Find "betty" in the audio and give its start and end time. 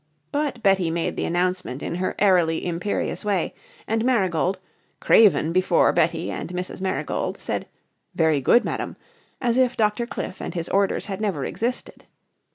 0.63-0.89, 5.93-6.31